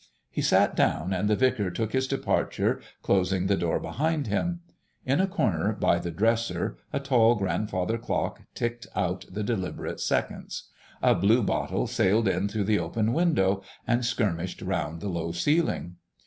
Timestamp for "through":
12.49-12.63